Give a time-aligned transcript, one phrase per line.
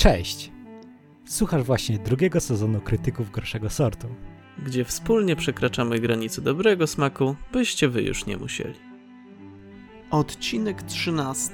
[0.00, 0.50] Cześć!
[1.24, 4.06] Słuchasz właśnie drugiego sezonu Krytyków Gorszego Sortu.
[4.58, 8.74] Gdzie wspólnie przekraczamy granice dobrego smaku, byście wy już nie musieli.
[10.10, 11.50] Odcinek 13.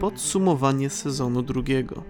[0.00, 2.04] Podsumowanie sezonu drugiego.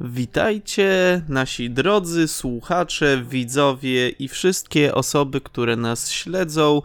[0.00, 6.82] Witajcie, nasi drodzy słuchacze, widzowie i wszystkie osoby, które nas śledzą,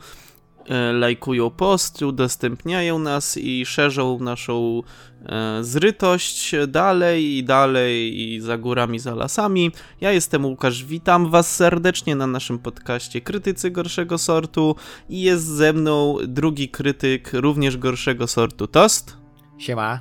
[0.94, 4.82] lajkują posty, udostępniają nas i szerzą naszą
[5.26, 9.72] e, zrytość dalej i dalej i za górami, za lasami.
[10.02, 14.76] Ja jestem Łukasz, witam was serdecznie na naszym podcaście Krytycy Gorszego Sortu
[15.10, 19.18] i jest ze mną drugi krytyk również gorszego sortu, Tost.
[19.58, 20.00] Siema,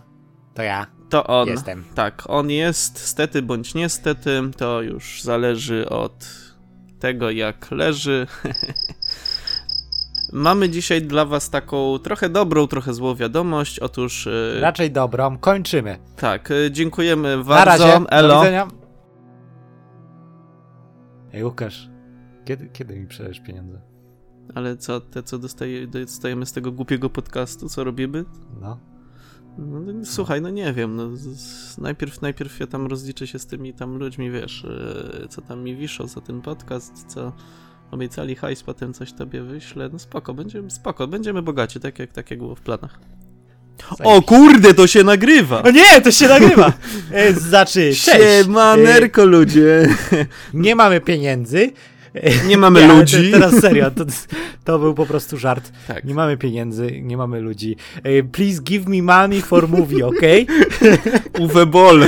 [0.55, 0.87] to ja.
[1.09, 1.49] To on.
[1.49, 1.85] Jestem.
[1.95, 6.27] Tak, on jest, stety bądź niestety, to już zależy od
[7.01, 8.27] tego, jak leży.
[10.33, 13.79] Mamy dzisiaj dla Was taką trochę dobrą, trochę złą wiadomość.
[13.79, 15.99] Otóż, e, Raczej dobrą, kończymy.
[16.17, 17.87] tak, e, dziękujemy Na bardzo.
[17.87, 18.39] razie, do Elo.
[18.41, 18.69] widzenia.
[21.33, 21.89] Ej Łukasz,
[22.45, 23.81] kiedy, kiedy mi przelesz pieniądze?
[24.55, 28.25] Ale co, te co dostaje, dostajemy z tego głupiego podcastu, co robimy?
[28.61, 28.79] No.
[29.59, 33.47] No, no, słuchaj, no nie wiem, no, z- najpierw, najpierw ja tam rozliczę się z
[33.47, 34.65] tymi tam ludźmi, wiesz,
[35.25, 37.33] e, co tam mi wiszą za ten podcast, co
[37.91, 42.31] obiecali hajs, potem coś tobie wyślę, no spoko, będziemy, spoko, będziemy bogaci, tak jak, tak
[42.31, 42.99] jak było w planach.
[44.05, 45.63] O kurde, to się nagrywa!
[45.63, 46.73] O nie, to się nagrywa!
[47.13, 48.05] E, Znaczy, cześć!
[48.05, 49.89] Siemanerko ludzie!
[50.13, 51.71] E, Nie mamy pieniędzy.
[52.15, 53.31] E, Nie mamy ale ludzi.
[53.33, 54.05] Te, teraz serio, to,
[54.65, 55.73] to był po prostu żart.
[55.89, 56.05] Tak.
[56.05, 57.77] Nie mamy pieniędzy, nie mamy ludzi.
[58.03, 60.47] E, Please give me money for movie, okej?
[61.45, 62.01] Uwe Boll,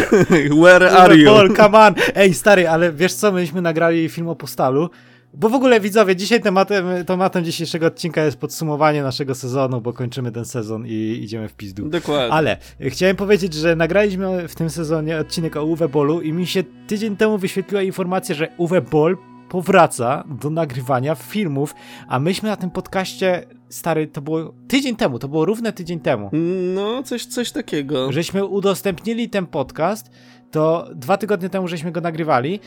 [0.63, 1.27] where are you?
[1.27, 1.95] Paul, come on!
[2.15, 4.91] Ej, stary, ale wiesz co, myśmy nagrali film o postalu.
[5.35, 10.33] Bo w ogóle widzowie, dzisiaj tematem, tematem dzisiejszego odcinka jest podsumowanie naszego sezonu, bo kończymy
[10.33, 11.89] ten sezon i idziemy w pizdu.
[11.89, 12.33] Dokładnie.
[12.33, 16.63] Ale chciałem powiedzieć, że nagraliśmy w tym sezonie odcinek o Uwe Bollu i mi się
[16.87, 19.17] tydzień temu wyświetliła informacja, że Uwe Boll
[19.49, 21.75] powraca do nagrywania filmów,
[22.09, 26.31] a myśmy na tym podcaście, stary, to było tydzień temu, to było równe tydzień temu,
[26.75, 28.13] No, coś, coś takiego.
[28.13, 30.11] żeśmy udostępnili ten podcast,
[30.51, 32.61] to dwa tygodnie temu żeśmy go nagrywali,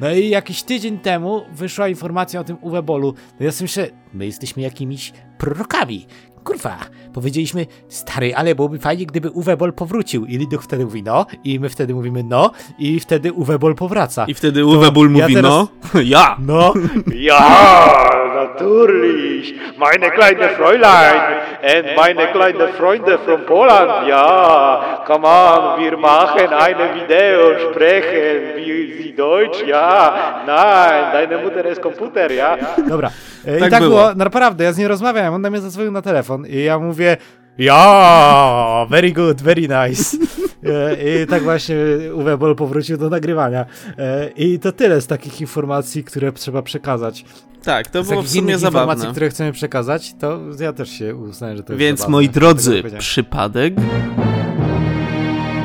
[0.00, 3.14] no i jakiś tydzień temu wyszła informacja o tym Uwe Bollu.
[3.40, 6.06] No ja sobie myślę, my jesteśmy jakimiś prorokami.
[6.44, 6.78] Kurwa,
[7.12, 10.26] powiedzieliśmy, stary, ale byłoby fajnie, gdyby Uwe Boll powrócił.
[10.26, 14.24] I Liduch wtedy mówi no, i my wtedy mówimy no, i wtedy Uwe Boll powraca.
[14.24, 15.68] I wtedy Uwe Boll ja mówi, teraz- no,
[16.00, 16.36] ja!
[16.38, 16.74] No,
[17.14, 18.10] Ja,
[18.44, 21.20] natürlich, meine kleine Fräulein
[21.62, 24.08] and meine kleine Freunde from Poland.
[24.08, 29.62] Ja, come on, wir machen eine Video, sprechen wie sie Deutsch.
[29.66, 32.56] Ja, nein, deine Mutter ist Computer, ja.
[32.88, 33.10] dobra.
[33.46, 33.96] E, I Tak tak było.
[33.96, 34.14] było.
[34.14, 37.16] naprawdę, ja z nią rozmawiałem, on na mnie zadzwonił na telefon i ja mówię,
[37.58, 40.16] ja, very good, very nice.
[40.64, 41.76] E, I tak właśnie
[42.14, 43.66] Uwe Boll powrócił do nagrywania.
[43.98, 47.24] E, I to tyle z takich informacji, które trzeba przekazać.
[47.62, 49.12] Tak, to Z było w sumie innych informacji, zabawne.
[49.12, 52.12] które chcemy przekazać, to ja też się uznałem, że to jest Więc zabawne.
[52.16, 53.74] moi Dlatego drodzy, przypadek?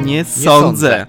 [0.03, 1.05] Nie Nie sądzę.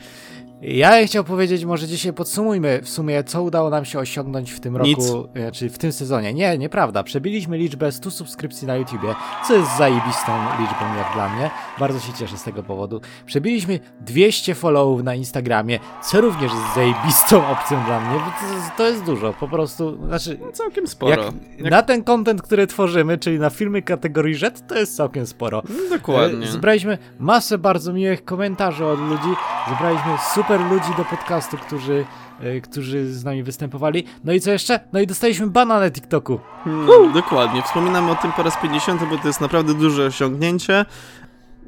[0.68, 4.76] Ja chciał powiedzieć, może dzisiaj podsumujmy w sumie, co udało nam się osiągnąć w tym
[4.76, 5.04] roku, Nic.
[5.36, 6.34] znaczy w tym sezonie.
[6.34, 7.02] Nie, nieprawda.
[7.02, 9.14] Przebiliśmy liczbę 100 subskrypcji na YouTubie,
[9.48, 11.50] co jest zajebistą liczbą jak dla mnie.
[11.78, 13.00] Bardzo się cieszę z tego powodu.
[13.26, 18.70] Przebiliśmy 200 followów na Instagramie, co również jest zajebistą opcją dla mnie, bo to, jest-
[18.76, 20.38] to jest dużo, po prostu, znaczy...
[20.52, 21.22] Całkiem sporo.
[21.24, 25.26] Jak, Jak, Na ten content, który tworzymy, czyli na filmy kategorii Z, to jest całkiem
[25.26, 25.62] sporo.
[25.90, 26.46] Dokładnie.
[26.46, 29.28] E, Zebraliśmy masę bardzo miłych komentarzy od ludzi.
[29.68, 32.04] Zebraliśmy super ludzi do podcastu, którzy,
[32.40, 34.04] e, którzy z nami występowali.
[34.24, 34.80] No i co jeszcze?
[34.92, 36.40] No i dostaliśmy bana na TikToku.
[36.64, 37.62] Hmm, dokładnie.
[37.62, 40.84] Wspominamy o tym po raz 50, bo to jest naprawdę duże osiągnięcie.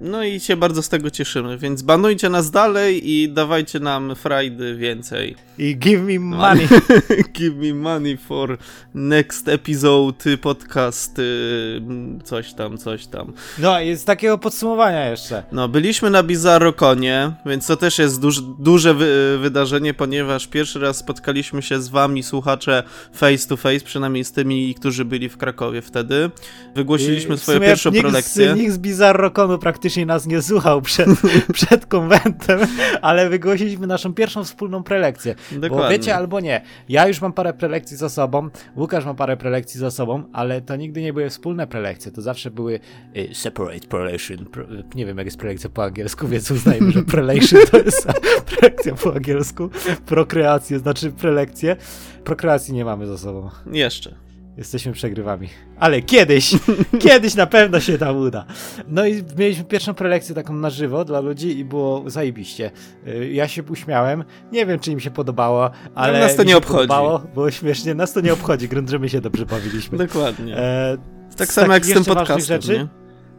[0.01, 4.77] No i się bardzo z tego cieszymy, więc banujcie nas dalej i dawajcie nam frajdy
[4.77, 5.37] więcej.
[5.59, 6.69] I give me money.
[7.39, 8.59] Give me money for
[8.95, 11.81] next episode podcast, y,
[12.25, 13.33] coś tam, coś tam.
[13.59, 15.43] No i z takiego podsumowania jeszcze.
[15.53, 20.97] No, byliśmy na Bizarrokonie, więc to też jest duż, duże wy, wydarzenie, ponieważ pierwszy raz
[20.97, 25.83] spotkaliśmy się z wami, słuchacze, face to face, przynajmniej z tymi, którzy byli w Krakowie
[25.83, 26.31] wtedy.
[26.75, 28.55] Wygłosiliśmy swoją pierwszą nikt prelekcję.
[28.55, 31.09] Z, nikt z Bizarrokonu praktycznie nas nie słuchał przed,
[31.53, 32.61] przed konwentem,
[33.03, 35.35] ale wygłosiliśmy naszą pierwszą wspólną prelekcję.
[35.53, 35.99] Bo Dokładnie.
[35.99, 39.91] wiecie albo nie, ja już mam parę prelekcji za sobą, Łukasz ma parę prelekcji za
[39.91, 42.81] sobą, ale to nigdy nie były wspólne prelekcje, to zawsze były
[43.17, 44.47] y, separate prelation.
[44.95, 48.09] Nie wiem jak jest prelekcja po angielsku, więc uznajmy, że prelation to jest
[48.51, 49.71] prelekcja po angielsku.
[50.07, 51.77] Prokreację znaczy prelekcję.
[52.25, 53.51] Prokreacji nie mamy za sobą.
[53.73, 54.28] Jeszcze.
[54.59, 55.49] Jesteśmy przegrywami.
[55.79, 56.55] Ale kiedyś,
[57.09, 58.45] kiedyś na pewno się tam uda.
[58.89, 62.71] No i mieliśmy pierwszą prelekcję taką na żywo dla ludzi i było zajebiście.
[63.07, 64.25] Y, Ja się uśmiałem.
[64.53, 66.89] Nie wiem, czy im się podobało, ale nas to nie obchodzi.
[66.89, 67.95] Podobało, było śmiesznie.
[67.95, 68.69] Nas to nie obchodzi.
[68.69, 69.99] Grunt, że my się dobrze bawiliśmy.
[69.99, 70.57] Dokładnie.
[70.57, 70.99] E,
[71.37, 72.89] tak samo jak z tym podcastem, rzeczy, nie?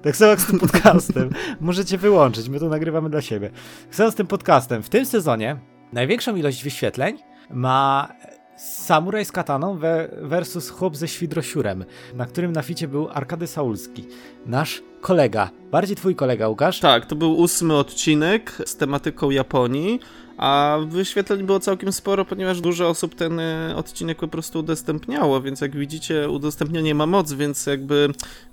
[0.01, 1.29] Tak samo jak z tym podcastem.
[1.59, 3.49] Możecie wyłączyć, my to nagrywamy dla siebie.
[3.85, 4.83] Tak samo z tym podcastem.
[4.83, 5.57] W tym sezonie
[5.93, 7.17] największą ilość wyświetleń
[7.49, 8.09] ma
[8.59, 11.85] Samuraj z kataną we- versus chłop ze świdrosiurem,
[12.15, 14.05] na którym na ficie był Arkady Saulski,
[14.45, 16.79] nasz kolega, bardziej twój kolega, Łukasz.
[16.79, 19.99] Tak, to był ósmy odcinek z tematyką Japonii,
[20.37, 25.61] a wyświetleń było całkiem sporo, ponieważ dużo osób ten e, odcinek po prostu udostępniało, więc
[25.61, 28.09] jak widzicie, udostępnienie ma moc, więc jakby,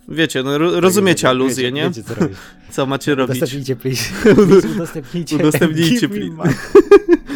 [0.09, 1.89] wiecie, no, ro- rozumiecie aluzję, wiecie, nie?
[1.89, 2.15] Wiecie, co.
[2.71, 3.37] Co macie robić?
[3.37, 4.13] Udostępnijcie, please.
[4.35, 5.37] please udostępnijcie.
[5.37, 6.55] Udostępnijcie, please.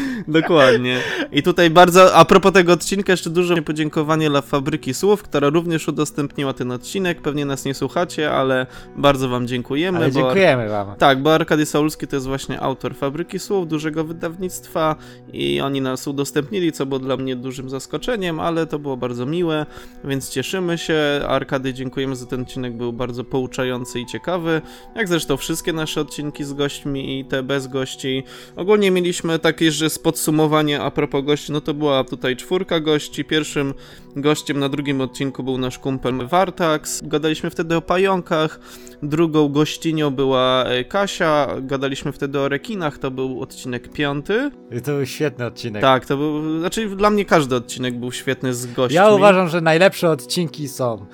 [0.28, 0.98] Dokładnie.
[1.32, 5.88] I tutaj bardzo, a propos tego odcinka, jeszcze duże podziękowanie dla Fabryki Słów, która również
[5.88, 7.20] udostępniła ten odcinek.
[7.22, 8.66] Pewnie nas nie słuchacie, ale
[8.96, 9.98] bardzo wam dziękujemy.
[9.98, 10.96] Ale bo- dziękujemy wam.
[10.96, 14.96] Tak, bo Arkady Saulski to jest właśnie autor Fabryki Słów, dużego wydawnictwa
[15.32, 19.66] i oni nas udostępnili, co było dla mnie dużym zaskoczeniem, ale to było bardzo miłe,
[20.04, 20.98] więc cieszymy się.
[21.28, 24.62] Arkady dziękujemy za ten odcinek, był bardzo pouczający i ciekawy,
[24.96, 28.24] jak zresztą wszystkie nasze odcinki z gośćmi i te bez gości.
[28.56, 33.24] Ogólnie mieliśmy takie, że z podsumowania a propos gości, no to była tutaj czwórka gości.
[33.24, 33.74] Pierwszym
[34.16, 37.00] gościem na drugim odcinku był nasz kumpel Wartax.
[37.04, 38.60] Gadaliśmy wtedy o pająkach.
[39.02, 41.48] Drugą gościnią była e, Kasia.
[41.60, 42.98] Gadaliśmy wtedy o rekinach.
[42.98, 44.50] To był odcinek piąty.
[44.84, 45.82] To był świetny odcinek.
[45.82, 46.60] Tak, to był.
[46.60, 48.96] Znaczy, dla mnie każdy odcinek był świetny z gośćmi.
[48.96, 51.06] Ja uważam, że najlepsze odcinki są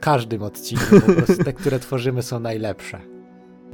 [0.00, 3.17] każdym odcinkiem, po prostu te, które tworzymy są najlepsze.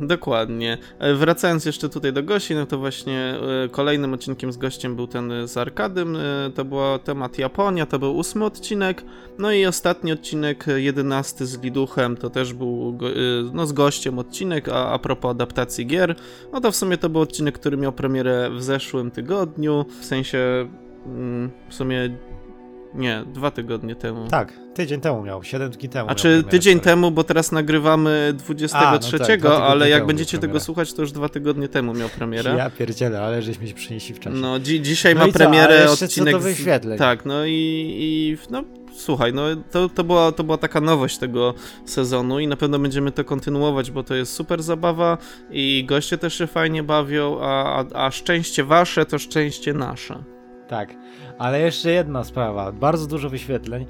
[0.01, 0.79] Dokładnie.
[0.99, 5.07] E, Wracając jeszcze tutaj do gości, no to właśnie e, kolejnym odcinkiem z gościem był
[5.07, 6.19] ten e, z Arkadym.
[6.55, 9.05] To był temat Japonia, to był ósmy odcinek.
[9.39, 12.99] No i ostatni odcinek, jedenasty z Liduchem, to też był
[13.53, 16.15] no, z gościem odcinek, a, a propos adaptacji gier.
[16.53, 19.85] No to w sumie to był odcinek, który miał premierę w zeszłym tygodniu.
[20.01, 20.69] W sensie
[21.07, 22.17] mm, w sumie
[22.95, 24.29] nie, dwa tygodnie temu.
[24.29, 26.11] Tak, tydzień temu miał, 7 dni temu.
[26.11, 30.61] A czy tydzień temu, bo teraz nagrywamy 23, A, no tak, ale jak będziecie tego
[30.61, 32.55] słuchać, to już dwa tygodnie temu miał premierę.
[32.59, 34.37] Ja pierdzielę, ale żeśmy się przenieśli w czasie.
[34.37, 36.35] No, dzi dzisiaj No ma co, premierę odcinek.
[36.35, 36.99] co wyświetleń?
[36.99, 37.51] Tak, no i,
[37.99, 38.65] i no
[38.97, 41.55] słuchaj, no to, to, była, to była taka nowość tego
[41.85, 45.19] sezonu i na pewno będziemy to kontynuować, bo to jest super zabawa
[45.51, 47.65] i goście też się fajnie bawią, a,
[47.95, 50.34] a, a szczęście wasze to szczęście nasze.
[50.69, 50.89] Tak,
[51.39, 53.87] ale jeszcze jedna sprawa, bardzo dużo wyświetleń.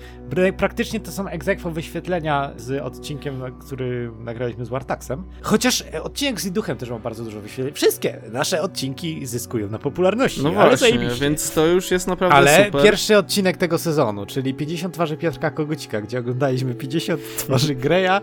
[0.56, 5.24] Praktycznie to są egzekwo wyświetlenia z odcinkiem, który nagraliśmy z Wartaxem.
[5.42, 7.74] Chociaż e, odcinek z Iduchem też ma bardzo dużo wyświetleń.
[7.74, 11.20] Wszystkie nasze odcinki zyskują na popularności, No ale właśnie, zajebiście.
[11.24, 12.82] więc to już jest naprawdę Ale super.
[12.82, 18.20] pierwszy odcinek tego sezonu, czyli 50 twarzy Piotrka Kogucika, gdzie oglądaliśmy 50 twarzy Greya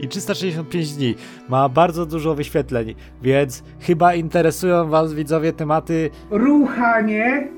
[0.00, 1.14] i 365 dni,
[1.48, 7.48] ma bardzo dużo wyświetleń, więc chyba interesują was widzowie tematy, ruchanie,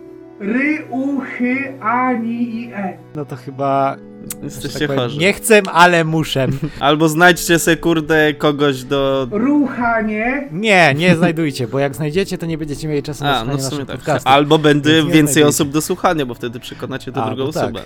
[0.40, 2.98] ry, uchy, ani i e.
[3.16, 3.96] no to chyba
[4.42, 5.18] Jesteście tak chorzy.
[5.18, 6.46] nie chcę, ale muszę.
[6.80, 9.28] Albo znajdźcie se kurde kogoś do.
[9.30, 13.62] Ruchanie, Nie, nie znajdujcie, bo jak znajdziecie, to nie będziecie mieli czasu na A, słuchanie
[13.62, 14.22] no w sumie naszych tak.
[14.24, 15.46] Albo będzie więcej znajdziecie.
[15.46, 17.62] osób do słuchania, bo wtedy przekonacie do A, drugą tak.
[17.64, 17.82] osobę.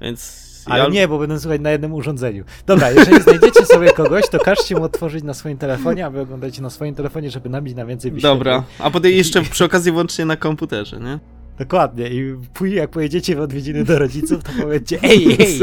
[0.00, 0.46] Więc.
[0.66, 2.44] Ale ja- nie, bo będę słuchać na jednym urządzeniu.
[2.66, 6.62] Dobra, jeżeli znajdziecie sobie kogoś, to każcie mu otworzyć na swoim telefonie, a wy oglądajcie
[6.62, 8.38] na swoim telefonie, żeby nabić na więcej wyświetleń.
[8.38, 11.18] Dobra, a potem jeszcze przy okazji włącznie na komputerze, nie?
[11.58, 12.08] Dokładnie.
[12.08, 15.60] I później jak pojedziecie w odwiedziny do rodziców, to powiedzcie Ej, ej,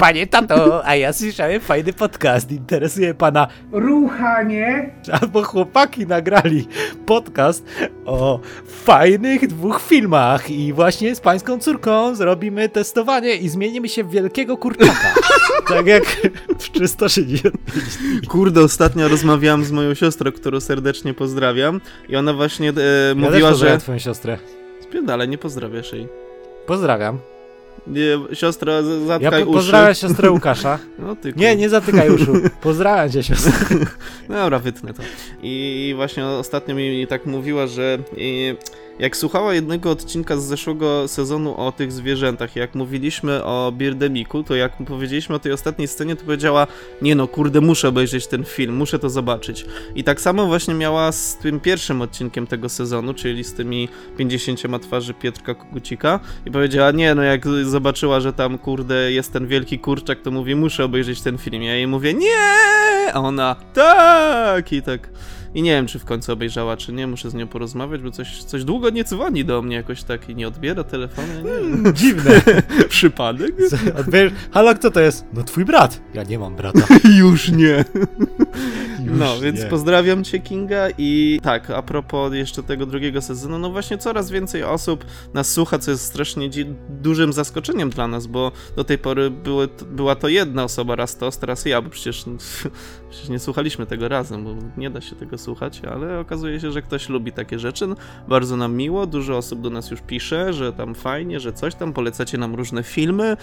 [0.00, 3.48] panie tato, a ja słyszałem fajny podcast, interesuje pana.
[3.72, 4.90] ruchanie,
[5.20, 6.66] Albo chłopaki nagrali
[7.06, 7.64] podcast
[8.06, 14.10] o fajnych dwóch filmach i właśnie z pańską córką zrobimy testowanie i zmienimy się w
[14.10, 15.14] wielkiego kurczaka.
[15.68, 16.04] tak jak
[16.58, 17.50] w 365 dni.
[18.28, 23.30] Kurde, ostatnio rozmawiałam z moją siostrą, którą serdecznie pozdrawiam i ona właśnie e, Ja mówiła,
[23.32, 23.50] też że...
[23.50, 24.38] pozdrawiam twoją siostrę.
[24.88, 26.08] Spierdale, nie pozdrawiasz jej.
[26.66, 27.18] Pozdrawiam.
[27.86, 29.58] Nie, siostra, z- Ja zatkaj po- uszy.
[29.58, 30.78] pozdrawiam siostrę Łukasza.
[30.98, 32.32] No ty Nie, nie zatykaj uszu.
[32.62, 33.52] Pozdrawiam cię siostro.
[34.28, 35.02] Dobra, wytnę to.
[35.42, 38.54] I właśnie ostatnio mi tak mówiła, że i,
[38.98, 44.54] jak słuchała jednego odcinka z zeszłego sezonu o tych zwierzętach, jak mówiliśmy o Birdemiku, to
[44.54, 46.66] jak powiedzieliśmy o tej ostatniej scenie, to powiedziała,
[47.02, 49.66] nie no, kurde, muszę obejrzeć ten film, muszę to zobaczyć.
[49.94, 54.82] I tak samo właśnie miała z tym pierwszym odcinkiem tego sezonu, czyli z tymi 50
[54.82, 59.78] twarzy Pietrka Kogucika i powiedziała, nie no, jak zobaczyła, że tam, kurde, jest ten wielki
[59.78, 61.62] kurczak, to mówi, muszę obejrzeć ten film.
[61.62, 62.36] Ja jej mówię, nie,
[63.12, 64.72] A ona, tak!
[64.72, 65.08] I tak.
[65.54, 67.06] I nie wiem, czy w końcu obejrzała, czy nie.
[67.06, 70.34] Muszę z nią porozmawiać, bo coś, coś długo nie dzwoni do mnie jakoś tak i
[70.34, 71.28] nie odbiera telefonu.
[71.36, 71.94] Nie wiem.
[71.94, 72.40] Dziwne.
[72.88, 73.54] Przypadek?
[74.00, 75.24] Odbierz, halo, kto to jest?
[75.32, 76.00] No twój brat.
[76.14, 76.80] Ja nie mam brata.
[77.18, 77.84] Już nie.
[79.08, 79.66] Już no, więc nie.
[79.66, 80.88] pozdrawiam cię, Kinga.
[80.98, 85.78] I tak, a propos jeszcze tego drugiego sezonu, no właśnie coraz więcej osób nas słucha,
[85.78, 86.50] co jest strasznie
[86.88, 91.30] dużym zaskoczeniem dla nas, bo do tej pory były, była to jedna osoba, raz to,
[91.30, 92.24] teraz ja, bo przecież,
[93.10, 96.82] przecież nie słuchaliśmy tego razem, bo nie da się tego słuchać, ale okazuje się, że
[96.82, 97.86] ktoś lubi takie rzeczy.
[97.86, 97.96] No,
[98.28, 101.92] bardzo nam miło, dużo osób do nas już pisze, że tam fajnie, że coś tam,
[101.92, 103.36] polecacie nam różne filmy,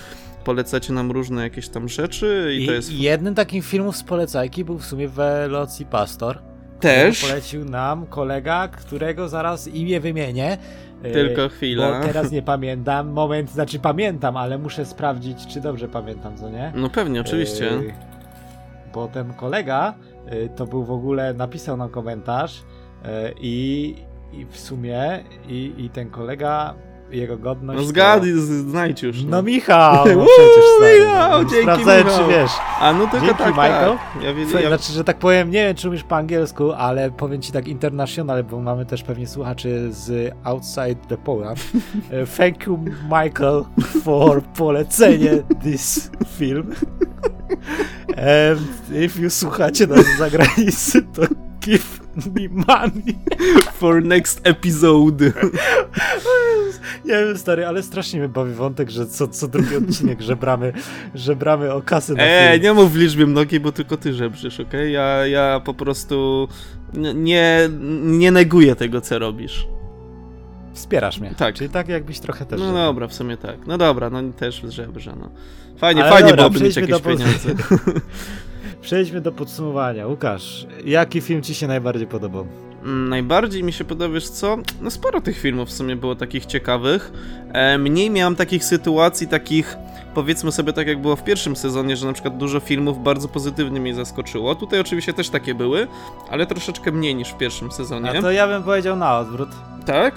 [0.43, 4.65] polecacie nam różne jakieś tam rzeczy i, I to jest jednym takim filmów z polecajki
[4.65, 5.09] był w sumie
[5.55, 6.39] Veloci Pastor.
[6.79, 7.21] też...
[7.21, 10.57] Polecił nam kolega, którego zaraz imię wymienię.
[11.03, 11.99] E, Tylko chwila.
[11.99, 13.09] Bo teraz nie pamiętam.
[13.09, 16.71] Moment, znaczy pamiętam, ale muszę sprawdzić, czy dobrze pamiętam, co nie?
[16.75, 17.69] No pewnie, oczywiście.
[17.69, 17.81] E,
[18.93, 19.93] Bo ten kolega
[20.25, 22.63] e, to był w ogóle, napisał nam komentarz
[23.41, 23.95] i,
[24.33, 26.73] i w sumie i, i ten kolega,
[27.11, 27.77] jego godność...
[27.77, 29.23] No to- zgadnij, z- znajdź już.
[29.23, 32.23] No Michał, no przecież stary, Michał, no, dzięki, Sprawdzałem, Michał.
[32.25, 32.51] czy wiesz.
[32.79, 33.91] A no tylko Dzięki, tak, Michael.
[34.13, 34.23] tak.
[34.23, 37.41] Ja, wie, ja, Znaczy, że tak powiem, nie wiem, czy umiesz po angielsku, ale powiem
[37.41, 41.59] ci tak international, bo mamy też pewnie słuchaczy z outside the Poland.
[42.37, 43.63] Thank you, Michael,
[44.03, 45.31] for polecenie
[45.63, 46.73] this film.
[48.09, 48.61] And
[49.05, 51.21] if you słuchacie nas z zagranicy, to
[51.61, 51.99] give
[52.35, 53.15] me money.
[53.73, 55.25] for next episode.
[57.05, 60.73] Nie wiem, stary, ale strasznie mnie bawi wątek, że co, co drugi odcinek żebramy,
[61.15, 62.63] żebramy o kasę na Eee, film.
[62.63, 64.93] nie mów w liczbie mnogiej, bo tylko ty żebrzysz, okej?
[64.93, 66.47] Ja, ja po prostu
[67.15, 67.69] nie,
[68.03, 69.67] nie neguję tego, co robisz.
[70.75, 71.33] Wspierasz mnie.
[71.37, 71.55] Tak.
[71.55, 72.59] Czyli tak jakbyś trochę też...
[72.59, 72.85] No żebrał.
[72.85, 73.67] dobra, w sumie tak.
[73.67, 75.29] No dobra, no też żebrze, no.
[75.77, 77.49] Fajnie, Ale fajnie dobra, byłoby mieć jakieś pieniądze.
[78.81, 80.07] Przejdźmy do podsumowania.
[80.07, 82.47] Łukasz, jaki film ci się najbardziej podobał?
[82.83, 84.57] Mm, Najbardziej mi się podoba, wiesz co?
[84.81, 87.11] No sporo tych filmów w sumie było takich ciekawych.
[87.53, 89.77] E, mniej miałem takich sytuacji, takich
[90.13, 93.79] powiedzmy sobie tak jak było w pierwszym sezonie, że na przykład dużo filmów bardzo pozytywnie
[93.79, 94.55] mnie zaskoczyło.
[94.55, 95.87] Tutaj oczywiście też takie były,
[96.29, 98.09] ale troszeczkę mniej niż w pierwszym sezonie.
[98.09, 99.49] A to ja bym powiedział na odwrót.
[99.85, 100.15] Tak?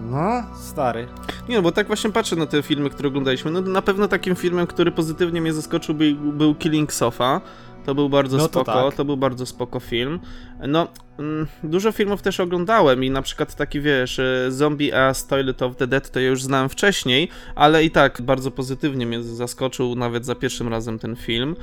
[0.00, 1.08] No, stary.
[1.48, 3.50] Nie, no bo tak właśnie patrzę na te filmy, które oglądaliśmy.
[3.50, 7.40] No na pewno takim filmem, który pozytywnie mnie zaskoczył był, był Killing Sofa.
[7.88, 8.94] To był bardzo No to spoko, tak.
[8.94, 10.20] to był bardzo spoko film.
[10.68, 10.88] No,
[11.18, 15.76] mm, dużo filmów też oglądałem i na przykład taki, wiesz, e, Zombie As Toilet of
[15.76, 20.26] the Dead to ja już znałem wcześniej, ale i tak bardzo pozytywnie mnie zaskoczył nawet
[20.26, 21.56] za pierwszym razem ten film.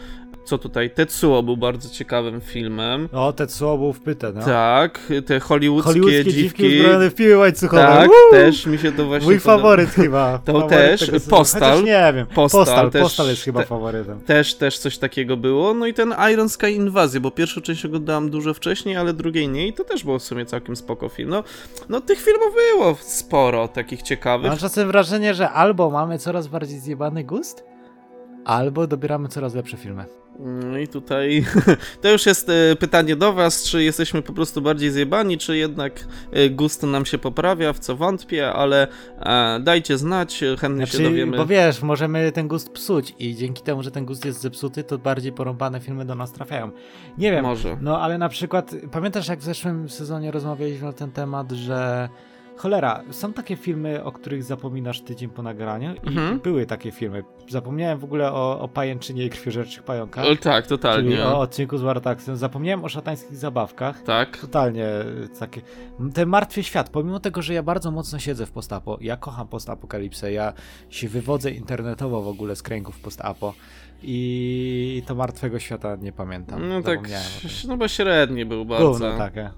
[0.45, 0.89] Co tutaj?
[0.89, 3.09] Tetsuo był bardzo ciekawym filmem.
[3.13, 4.45] O, Tetsuo był wpyte, no.
[4.45, 6.77] Tak, te hollywoodzkie, Hollywoodzkie dziwki, dziwki.
[6.77, 7.81] uzbrojone w piły łańcuchowe.
[7.81, 8.13] tak, Woo!
[8.31, 9.57] też mi się to właśnie Mój podoba.
[9.57, 10.37] faworyt chyba.
[10.45, 11.11] To Faworyt też.
[11.29, 11.83] Postal.
[11.83, 12.25] Nie wiem.
[12.27, 14.19] Postal Postal, Postal, też- jest chyba te- faworytem.
[14.21, 15.73] Też, też coś takiego było.
[15.73, 19.67] No i ten Iron Sky Inwazję, bo pierwszą część oglądałem dużo wcześniej, ale drugiej nie
[19.67, 21.29] i to też było w sumie całkiem spoko film.
[21.29, 21.43] No,
[21.89, 24.47] no tych filmów było sporo, takich ciekawych.
[24.49, 27.63] Mam czasem wrażenie, że albo mamy coraz bardziej zjebany gust,
[28.45, 30.05] albo dobieramy coraz lepsze filmy.
[30.39, 31.45] No i tutaj
[32.01, 36.07] to już jest e, pytanie do was, czy jesteśmy po prostu bardziej zjebani, czy jednak
[36.31, 38.87] e, gust nam się poprawia, w co wątpię, ale
[39.19, 41.37] e, dajcie znać, chętnie się Znaczy, dowiemy.
[41.37, 44.97] bo wiesz, możemy ten gust psuć i dzięki temu, że ten gust jest zepsuty, to
[44.97, 46.71] bardziej porąbane filmy do nas trafiają.
[47.17, 47.77] Nie wiem, Może.
[47.81, 52.09] no ale na przykład, pamiętasz jak w zeszłym sezonie rozmawialiśmy na ten temat, że
[52.57, 56.39] cholera, są takie filmy, o których zapominasz tydzień po nagraniu i Mhm.
[56.39, 57.23] były takie filmy.
[57.49, 61.23] Zapomniałem w ogóle o, o pajęczynie i krwiożerczych pająkach, E, tak, czyli totalnie.
[61.25, 62.35] o odcinku z Wartaxem.
[62.35, 64.01] Zapomniałem o szatańskich zabawkach.
[64.01, 64.37] Tak.
[64.37, 64.85] Totalnie
[65.25, 65.61] y, takie.
[66.13, 70.31] Ten martwy świat, pomimo tego, że ja bardzo mocno siedzę w postapo, ja kocham postapokalipsę,
[70.31, 70.53] ja
[70.89, 73.53] się wywodzę internetowo w ogóle z kręgów postapo
[74.03, 76.69] i to martwego świata nie pamiętam.
[76.69, 78.87] No tak, o no bo średni był bardzo.
[78.89, 79.49] Gówno takie.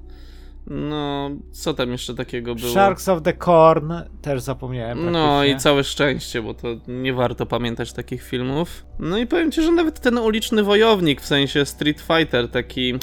[0.69, 2.71] No, co tam jeszcze takiego było?
[2.71, 7.93] Sharks of the Corn też zapomniałem No i całe szczęście, bo to nie warto pamiętać
[7.93, 8.85] takich filmów.
[8.99, 12.93] No i powiem ci, że nawet ten uliczny wojownik, w sensie Street Fighter, taki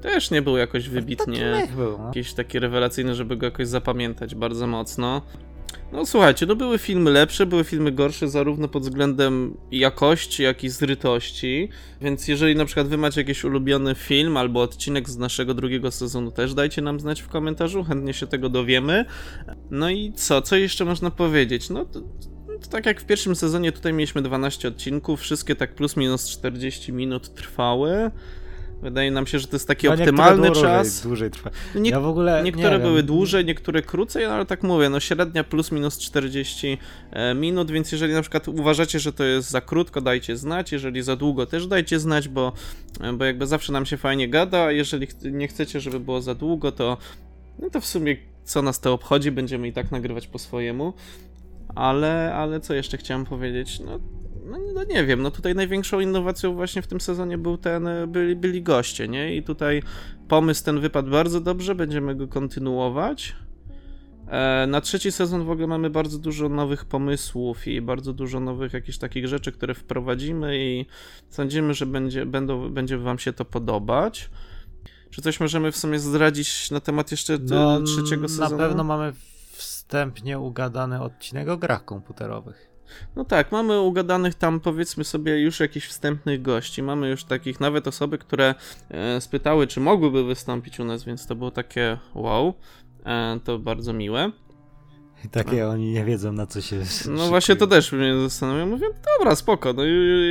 [0.00, 2.06] też nie był jakoś Taki wybitnie był, no.
[2.06, 5.22] jakiś taki rewelacyjny, żeby go jakoś zapamiętać bardzo mocno.
[5.92, 10.68] No słuchajcie, no były filmy lepsze, były filmy gorsze zarówno pod względem jakości, jak i
[10.68, 11.68] zrytości,
[12.00, 16.30] więc jeżeli na przykład wy macie jakiś ulubiony film albo odcinek z naszego drugiego sezonu,
[16.30, 19.04] też dajcie nam znać w komentarzu, chętnie się tego dowiemy.
[19.70, 21.70] No i co, co jeszcze można powiedzieć?
[21.70, 22.00] No to,
[22.62, 26.92] to tak jak w pierwszym sezonie tutaj mieliśmy 12 odcinków, wszystkie tak plus minus 40
[26.92, 28.10] minut trwały.
[28.82, 31.02] Wydaje nam się, że to jest taki No, optymalny dłużej, czas.
[31.02, 31.50] Dłużej trwa.
[31.74, 33.06] Nie, Ja w ogóle niektóre nie były wiem.
[33.06, 36.78] dłużej, niektóre krócej, no ale tak mówię, no średnia plus minus 40
[37.10, 41.02] e, minut, więc jeżeli na przykład uważacie, że to jest za krótko, dajcie znać, jeżeli
[41.02, 42.52] za długo też dajcie znać, bo,
[43.00, 46.34] e, bo jakby zawsze nam się fajnie gada, a jeżeli nie chcecie, żeby było za
[46.34, 46.96] długo, to
[47.58, 50.92] no to w sumie co nas to obchodzi, będziemy i tak nagrywać po swojemu.
[51.74, 53.80] Ale, ale co jeszcze chciałem powiedzieć?
[53.80, 53.98] No,
[54.46, 58.06] no, no nie wiem, no tutaj największą innowacją właśnie w tym sezonie był ten, e,
[58.06, 59.36] byli, byli goście, nie?
[59.36, 59.82] I tutaj
[60.28, 63.36] pomysł ten wypadł bardzo dobrze, będziemy go kontynuować.
[64.28, 68.72] E, Na trzeci sezon w ogóle mamy bardzo dużo nowych pomysłów i bardzo dużo nowych
[68.72, 70.86] jakichś takich rzeczy, które wprowadzimy i
[71.28, 74.30] sądzimy, że będzie, będą, będzie wam się to podobać.
[75.10, 78.56] Czy coś możemy w sumie zdradzić na temat jeszcze No, trzeciego sezonu?
[78.56, 79.12] Na pewno mamy
[79.52, 82.75] wstępnie ugadany odcinek o grach komputerowych.
[83.16, 86.82] No tak, mamy ugadanych tam powiedzmy sobie już jakichś wstępnych gości.
[86.82, 88.54] Mamy już takich nawet osoby, które
[88.90, 92.54] e, spytały, czy mogłyby wystąpić u nas, więc to było takie wow.
[93.06, 94.30] E, to bardzo miłe.
[95.30, 97.28] Takie oni nie wiedzą na co się No szykują.
[97.28, 98.66] właśnie to też mnie zastanawia.
[98.66, 98.86] Mówię,
[99.18, 99.82] dobra, spoko, no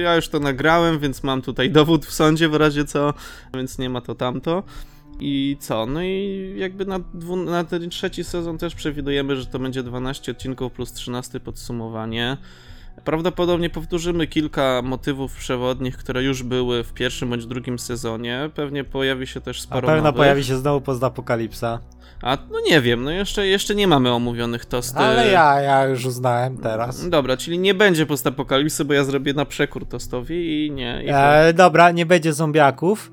[0.03, 3.13] ja już to nagrałem, więc mam tutaj dowód w sądzie w razie co,
[3.53, 4.63] więc nie ma to tamto.
[5.19, 5.85] I co?
[5.85, 10.31] No i jakby na, dwu, na ten trzeci sezon też przewidujemy, że to będzie 12
[10.31, 12.37] odcinków plus 13 podsumowanie.
[13.03, 18.49] Prawdopodobnie powtórzymy kilka motywów przewodnich, które już były w pierwszym bądź drugim sezonie.
[18.55, 20.17] Pewnie pojawi się też Na sporo pewno nowych.
[20.17, 21.79] pojawi się znowu postapokalipsa.
[22.21, 24.97] A no nie wiem, no jeszcze, jeszcze nie mamy omówionych tosty.
[24.99, 27.09] Ale ja, ja już uznałem teraz.
[27.09, 31.03] Dobra, czyli nie będzie postapokalipsy, bo ja zrobię na przekór tostowi i nie.
[31.03, 33.11] I E, dobra, nie będzie zombiaków.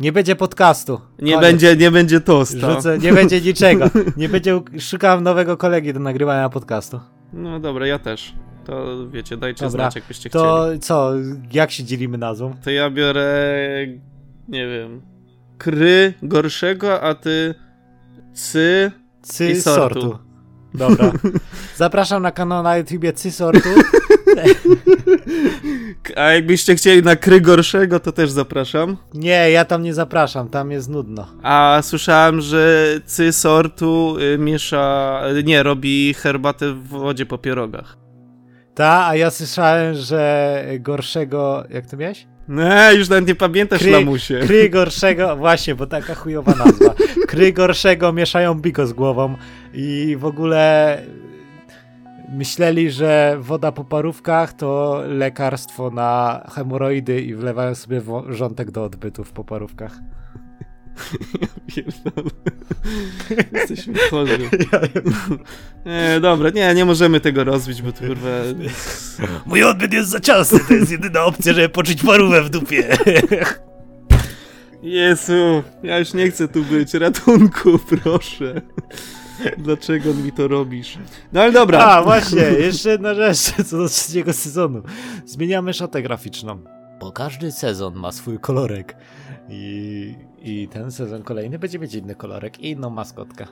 [0.00, 1.00] Nie będzie podcastu.
[1.18, 1.40] nie, Koniec.
[1.50, 2.74] będzie, nie będzie tosta.
[2.74, 3.90] Rzucę, nie będzie niczego.
[4.16, 4.60] Nie będzie.
[4.80, 7.00] Szukałem nowego kolegi do nagrywania podcastu.
[7.32, 8.34] No dobra, ja też.
[8.64, 10.80] To wiecie, dajcie Dobra, znać, jakbyście To chcieli.
[10.80, 11.12] co,
[11.52, 12.54] jak się dzielimy nazwą?
[12.64, 13.56] To ja biorę.
[14.48, 15.00] Nie wiem.
[15.58, 17.54] Kry gorszego, a ty.
[18.34, 18.92] Cy.
[19.22, 20.00] Cy I sortu.
[20.00, 20.18] sortu.
[20.74, 21.12] Dobra.
[21.76, 23.68] Zapraszam na kanał na YouTubie Cy sortu.
[26.16, 28.96] A jakbyście chcieli na kry gorszego, to też zapraszam.
[29.14, 31.26] Nie, ja tam nie zapraszam, tam jest nudno.
[31.42, 35.20] A słyszałem, że cy sortu y, miesza.
[35.44, 37.96] Nie, robi herbatę w wodzie po pierogach.
[38.74, 41.64] Ta, a ja słyszałem, że gorszego.
[41.70, 42.26] Jak to miałeś?
[42.48, 44.38] Nie, już nawet nie pamiętasz, Kry- lamusie.
[44.46, 46.94] Kry gorszego, właśnie, bo taka chujowa nazwa.
[47.28, 49.34] Kry gorszego mieszają biko z głową
[49.74, 50.98] i w ogóle
[52.30, 59.32] myśleli, że woda po parówkach to lekarstwo na hemoroidy i wlewają sobie wrzątek do odbytów
[59.32, 59.98] po parówkach.
[61.66, 62.30] Pierdolę.
[63.52, 64.38] Jesteśmy chorzy.
[65.86, 68.28] Nie, dobra, nie, nie możemy tego rozbić, bo to kurwa...
[69.46, 72.96] Mój odbyt jest za ciasny, to jest jedyna opcja, żeby poczuć parówę w dupie.
[74.82, 78.62] Jezu, ja już nie chcę tu być, ratunku, proszę.
[79.58, 80.98] Dlaczego mi to robisz?
[81.32, 81.78] No ale dobra.
[81.78, 84.82] A, właśnie, jeszcze jedna rzecz co do trzeciego sezonu.
[85.26, 86.64] Zmieniamy szatę graficzną.
[87.00, 88.96] Bo każdy sezon ma swój kolorek.
[89.48, 93.46] I, I ten sezon kolejny będzie mieć inny kolorek i inną maskotkę.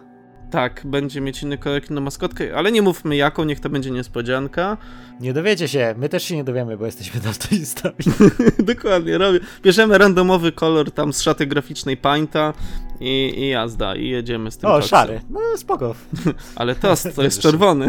[0.50, 4.76] Tak, będzie mieć inny kolor, inną maskotkę, ale nie mówmy jaką, niech to będzie niespodzianka.
[5.20, 7.94] Nie dowiecie się, my też się nie dowiemy, bo jesteśmy daltonistami.
[8.74, 9.40] Dokładnie, robię.
[9.62, 12.52] Bierzemy randomowy kolor tam z szaty graficznej Painta
[13.00, 15.20] i, i jazda, i jedziemy z tym O, szary.
[15.30, 15.94] No spoko.
[16.56, 17.88] Ale tost to jest czerwony.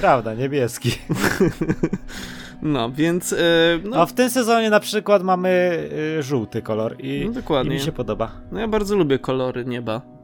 [0.00, 0.90] Prawda, niebieski.
[2.62, 3.32] No, więc...
[3.32, 3.36] e,
[3.84, 5.78] no, A w tym sezonie na przykład mamy
[6.18, 7.74] y, żółty kolor i, No, i dokładnie.
[7.74, 8.32] mi się podoba.
[8.52, 10.15] no ja bardzo lubię kolory nieba.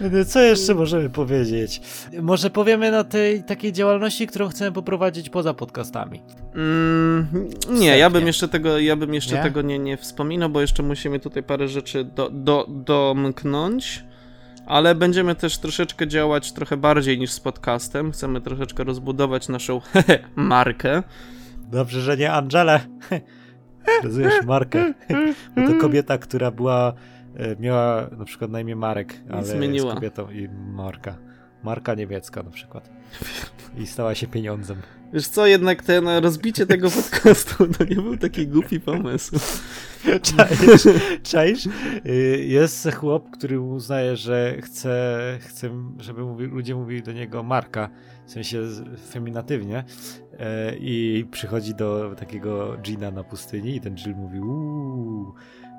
[0.00, 1.80] No, Co jeszcze możemy powiedzieć?
[2.22, 6.22] Może powiemy na tej takiej działalności, którą chcemy poprowadzić poza podcastami.
[6.54, 7.26] Mm,
[7.70, 9.42] nie, ja bym jeszcze tego, ja bym jeszcze Nie?
[9.42, 14.04] tego nie, nie wspominał, bo jeszcze musimy tutaj parę rzeczy do, do, domknąć.
[14.66, 18.12] Ale będziemy też troszeczkę działać trochę bardziej niż z podcastem.
[18.12, 19.80] Chcemy troszeczkę rozbudować naszą
[20.36, 21.02] markę.
[21.58, 22.80] Dobrze, że nie Angele.
[24.02, 24.94] Rozumiem markę.
[25.56, 26.92] Bo to kobieta, która była,
[27.36, 29.84] e, miała na przykład na imię Marek, ale zmieniła.
[29.86, 31.16] jest kobietą i Marka.
[31.62, 32.90] Marka niemiecka na przykład.
[33.78, 34.76] I stała się pieniądzem.
[35.12, 39.36] Wiesz co, jednak ten rozbicie tego podcastu to nie był taki głupi pomysł.
[40.22, 40.82] Czaisz?
[41.22, 41.68] Czaisz?
[42.06, 47.88] Y, Jest chłop, który uznaje, że chce, chce żeby mówi, ludzie mówili do niego Marka,
[48.26, 48.62] w sensie
[49.10, 49.84] feminatywnie
[50.38, 55.34] e, i przychodzi do takiego Gina na pustyni i ten Jill mówi uuu,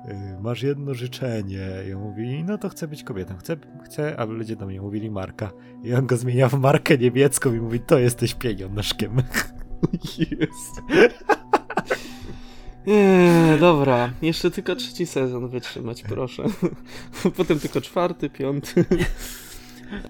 [0.08, 4.32] y, masz jedno życzenie i on mówi, no to chcę być kobietą, chcę, chcę, aby
[4.32, 5.50] ludzie do mnie mówili Marka
[5.82, 9.16] i on go zmienia w Markę niemiecką i mówi, to jesteś pieniążkiem.
[10.18, 10.82] Jest.
[12.86, 16.44] Eee, dobra, jeszcze tylko trzeci sezon wytrzymać, proszę.
[17.36, 18.84] Potem tylko czwarty, piąty.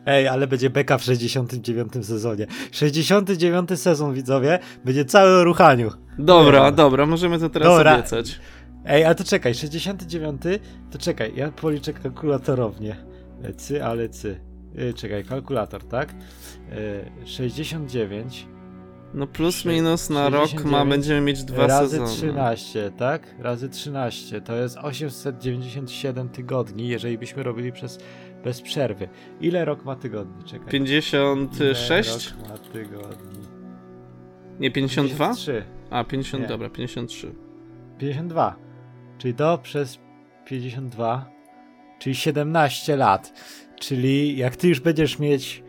[0.07, 2.47] Ej, ale będzie beka w 69 sezonie.
[2.73, 5.91] 69 sezon, widzowie, będzie cały o ruchaniu.
[6.19, 6.77] Dobra, Nie.
[6.77, 7.95] dobra, możemy to teraz Dobra.
[7.95, 8.41] obiecać.
[8.85, 10.43] Ej, a to czekaj, 69,
[10.91, 12.97] to czekaj, ja policzę kalkulatorownie.
[13.57, 14.41] Cy, ale cy.
[14.79, 16.15] Y, czekaj, kalkulator, tak?
[16.73, 18.47] Y, 69
[19.15, 22.11] No plus minus na rok ma, 69 będziemy mieć dwa razy sezony.
[22.11, 23.35] 13, tak?
[23.39, 27.99] Razy 13 to jest 897 tygodni, jeżeli byśmy robili przez
[28.45, 29.09] bez przerwy.
[29.41, 30.45] Ile rok ma tygodni?
[30.45, 30.69] Czekaj.
[30.69, 32.11] 56?
[32.11, 33.39] Ile rok ma tygodni?
[34.61, 35.27] Nie, 52?
[35.29, 35.63] 53.
[35.91, 36.49] A, 50, Nie.
[36.49, 37.35] dobra, 53.
[37.99, 38.57] 52.
[39.19, 39.99] Czyli to przez
[40.47, 41.31] 52,
[41.99, 43.33] czyli 17 lat.
[43.81, 45.63] Czyli jak ty już będziesz mieć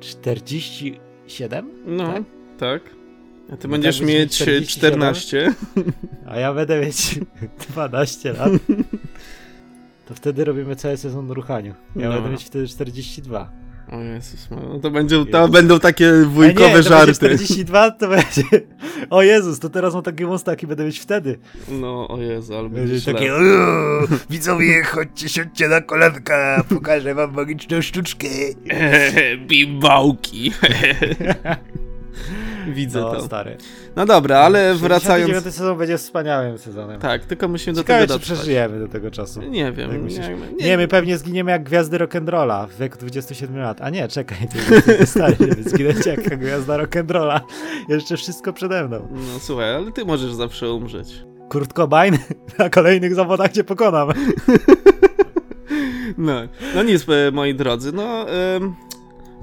[0.00, 2.22] 47, No, Tak?
[2.58, 2.82] tak.
[3.52, 4.90] A ty No będziesz mieć mieć 47?
[5.00, 5.54] 14.
[6.26, 7.20] a ja będę mieć
[7.72, 8.52] 12 lat,
[10.06, 11.74] to wtedy robimy cały sezon ruchaniu.
[11.96, 12.14] Ja No.
[12.14, 13.50] będę mieć wtedy 42.
[13.92, 15.32] O Jezus, no to, będzie, Jezus.
[15.32, 17.12] to będą takie nie, wujkowe to będzie żarty.
[17.14, 18.42] 42 to będzie...
[19.10, 21.38] O Jezus, to teraz mam takie mostaki, będę mieć wtedy.
[21.68, 23.24] No, o Jezu, ale Będzie takie...
[23.26, 23.34] źle.
[23.36, 28.28] "Uuu, Widzowie, chodźcie, siądźcie na kolanka, pokażę wam magiczną sztuczkę.
[29.48, 30.52] Bimbałki.
[32.68, 33.22] Widzę No, to.
[33.22, 33.56] stary.
[33.96, 35.26] No dobra, ale wracając...
[35.26, 37.00] 69 sezon będzie wspaniałym sezonem.
[37.00, 38.38] Tak, tylko musimy do Ciekawe, tego czy dotrwać.
[38.38, 39.42] przeżyjemy do tego czasu.
[39.42, 40.28] Nie wiem, Jak nie, myślisz?
[40.28, 43.80] nie, Nie, my pewnie zginiemy jak gwiazdy rock'n'rolla w wieku 27 lat.
[43.80, 47.40] A nie, czekaj, ty jesteś stary, żeby zginąć jak gwiazda rock'n'rolla.
[47.88, 49.08] Jeszcze wszystko przede mną.
[49.12, 51.24] No słuchaj, ale ty możesz zawsze umrzeć.
[51.48, 52.18] Kurt Cobain
[52.58, 54.08] na kolejnych zawodach cię pokonam.
[56.18, 56.32] No,
[56.74, 58.26] no nic, e, moi drodzy, no...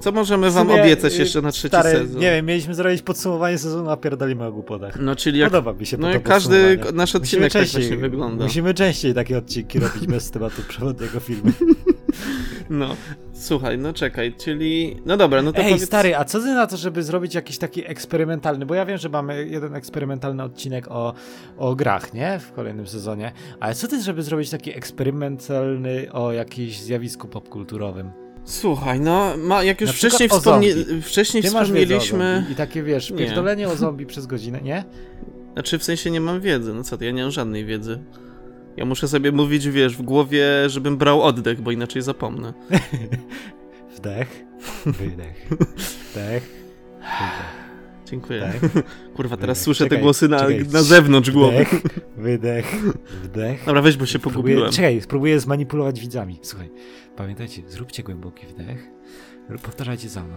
[0.02, 2.20] co możemy wam obiecać y, jeszcze na trzeci stary, sezon?
[2.20, 4.98] Nie wiem, mieliśmy zrobić podsumowanie sezonu, a pierdolimy o głupotach.
[5.00, 5.50] No czyli jak...
[5.50, 8.44] Podoba mi się No i każdy nasz Musimy odcinek tak częściej, właśnie wygląda.
[8.44, 11.52] musimy częściej takie odcinki robić bez tematu przewodniego filmu.
[12.70, 12.96] No,
[13.32, 14.96] słuchaj, no czekaj, czyli...
[15.06, 15.86] No dobra, no to Ej, powiedz...
[15.86, 18.66] stary, a co ty na to, żeby zrobić jakiś taki eksperymentalny?
[18.66, 21.14] Bo ja wiem, że mamy jeden eksperymentalny odcinek o,
[21.56, 22.38] o grach, nie?
[22.38, 23.32] W kolejnym sezonie.
[23.60, 28.21] Ale co ty, żeby zrobić taki eksperymentalny o jakimś zjawisku popkulturowym?
[28.44, 30.74] Słuchaj, no, ma, jak już Na wcześniej, wspomnie...
[31.02, 32.46] wcześniej wspomnieliśmy...
[32.52, 33.16] I takie, wiesz, Nie.
[33.16, 34.84] pierdolenie o zombie przez godzinę, nie?
[35.52, 37.98] Znaczy w sensie nie mam wiedzy, no co ty, ja nie mam żadnej wiedzy.
[38.76, 42.52] Ja muszę sobie mówić, wiesz, w głowie, żebym brał oddech, bo inaczej zapomnę.
[43.96, 44.44] Wdech,
[44.86, 45.48] wydech,
[46.12, 46.42] wdech,
[47.00, 47.61] wydech.
[48.12, 48.52] Dziękuję.
[48.60, 48.84] Tak.
[49.16, 49.64] Kurwa, teraz Wydech.
[49.64, 50.66] słyszę te Czekaj, głosy na, czekaj.
[50.72, 51.52] na zewnątrz głowy.
[51.64, 51.82] Wdech,
[52.16, 52.66] wydech,
[53.22, 53.64] wdech.
[53.66, 54.72] Dobra, weź, bo się Spróbuję, pogubiłem.
[54.72, 56.38] czekaj, spróbuję zmanipulować widzami.
[56.42, 56.70] Słuchaj,
[57.16, 58.88] pamiętajcie, zróbcie głęboki wdech.
[59.62, 60.34] Powtarzajcie za mną.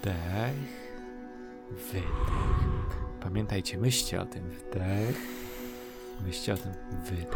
[0.00, 0.14] Wdech.
[1.70, 2.04] Wydech.
[3.20, 4.42] Pamiętajcie, myślcie o tym.
[4.44, 5.22] Wdech.
[6.26, 6.72] Myślcie o tym.
[7.10, 7.28] Wydech.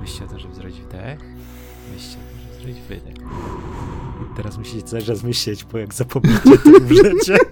[0.00, 1.20] Myślcie o tym, żeby zrobić wdech.
[1.94, 3.14] Myślcie o tym, zrobić wydech.
[4.36, 7.36] Teraz musicie cały czas myśleć, bo jak zapomnicie, to umrzecie.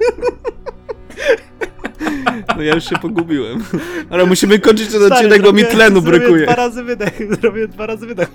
[2.56, 3.64] No ja już się pogubiłem.
[4.10, 6.44] Ale musimy kończyć ten Stary, odcinek, bo mi zrobię- tlenu zrobię brakuje.
[6.46, 8.28] dwa razy wydech, zrobię dwa razy wydech.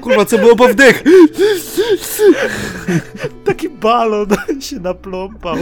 [0.00, 1.02] Kurwa, co było po wdech?
[3.44, 4.26] Taki balon
[4.60, 5.56] się napląpał.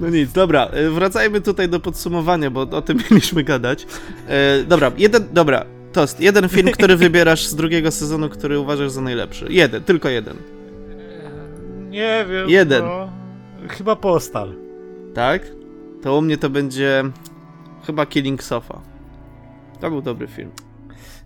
[0.00, 3.86] No nic, dobra, e, wracajmy tutaj do podsumowania, bo o tym mieliśmy gadać.
[4.28, 9.00] E, dobra, jeden, dobra, Tost, jeden film, który wybierasz z drugiego sezonu, który uważasz za
[9.00, 9.46] najlepszy.
[9.50, 10.36] Jeden, tylko jeden.
[11.90, 12.50] Nie wiem.
[12.50, 12.84] Jeden.
[12.84, 13.08] No.
[13.68, 14.54] Chyba postal.
[15.14, 15.42] Tak?
[16.02, 17.04] To u mnie to będzie
[17.86, 18.80] chyba Killing Sofa.
[19.80, 20.50] To był dobry film.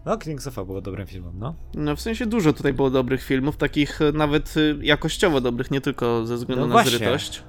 [0.05, 1.55] No, King Sofa było dobrym filmem, no.
[1.75, 5.81] No w sensie dużo tutaj było dobrych filmów, takich e, nawet e, jakościowo dobrych, nie
[5.81, 6.91] tylko ze względu No na właśnie.
[6.99, 7.43] zrytość.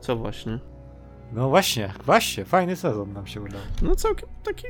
[0.00, 0.58] Co właśnie?
[1.32, 3.60] No właśnie, właśnie, fajny sezon nam się udał.
[3.82, 4.64] No całkiem taki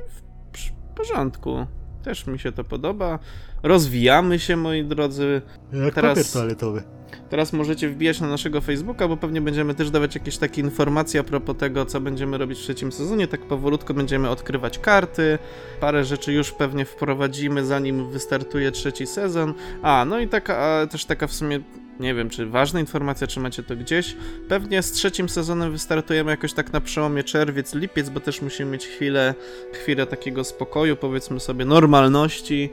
[0.52, 1.66] w porządku.
[2.06, 3.18] Też mi się to podoba.
[3.62, 5.42] Rozwijamy się, moi drodzy.
[5.72, 6.82] Jak Teraz- papier toaletowy.
[7.30, 11.24] Teraz możecie wbijać na naszego Facebooka, bo pewnie będziemy też dawać jakieś takie informacje a
[11.24, 13.28] propos tego, co będziemy robić w trzecim sezonie.
[13.28, 15.38] Tak powolutku będziemy odkrywać karty.
[15.80, 19.54] Parę rzeczy już pewnie wprowadzimy, zanim wystartuje trzeci sezon.
[19.82, 21.60] A, no i taka, też taka w sumie,
[22.00, 24.16] nie wiem, czy ważna informacja, czy macie to gdzieś.
[24.48, 28.86] Pewnie z trzecim sezonem wystartujemy jakoś tak na przełomie czerwiec, lipiec, bo też musimy mieć
[28.86, 29.34] chwilę,
[29.72, 32.70] chwilę takiego spokoju, powiedzmy sobie, normalności,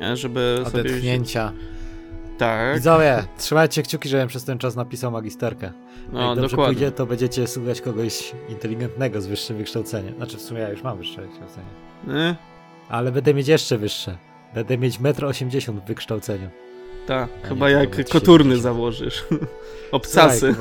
[0.00, 0.80] e, żeby sobie...
[0.80, 1.52] Odetchnięcia.
[2.38, 5.72] Tak, Widzowie, trzymajcie kciuki, żebym przez ten czas napisał magisterkę.
[6.12, 6.74] no Jak dobrze dokładnie.
[6.74, 10.14] pójdzie, to będziecie słuchać kogoś inteligentnego z wyższym wykształceniem.
[10.16, 11.66] Znaczy, w sumie ja już mam wyższe wykształcenie.
[12.06, 12.36] Nie?
[12.88, 14.18] Ale będę mieć jeszcze wyższe.
[14.54, 16.50] Będę mieć 1,80 m w wykształceniu.
[17.06, 19.24] Tak, chyba jak koturny założysz.
[19.92, 20.54] Obcasy.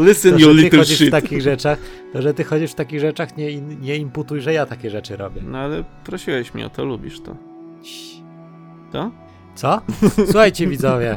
[0.00, 1.10] Listen, To, you little chodzisz w shit.
[1.10, 1.78] takich rzeczach,
[2.12, 5.42] to, że ty chodzisz w takich rzeczach, nie, nie imputuj, że ja takie rzeczy robię.
[5.44, 7.36] No ale prosiłeś mnie o to, lubisz to.
[8.92, 9.10] To?
[9.54, 9.80] Co?
[10.26, 11.16] Słuchajcie widzowie,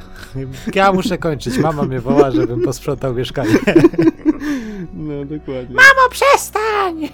[0.76, 1.58] ja muszę kończyć.
[1.58, 3.56] Mama mnie woła, żebym posprzątał mieszkanie.
[4.94, 5.76] No, dokładnie.
[5.76, 7.10] Mamo, przestań!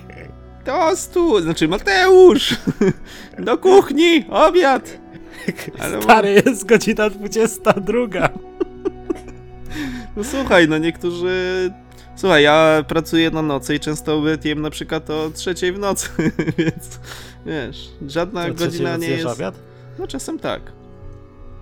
[0.65, 2.55] Tostu, znaczy Mateusz!
[3.39, 4.97] Do kuchni, obiad!
[5.79, 8.29] Ale- Stary, jest godzina 22.
[10.15, 11.71] No słuchaj, no niektórzy...
[12.15, 16.09] Słuchaj, ja pracuję na nocy i często jem na przykład o trzeciej w nocy,
[16.57, 16.99] więc
[17.45, 19.25] wiesz, żadna godzina nie jest...
[19.25, 19.59] obiad?
[19.99, 20.61] No czasem tak.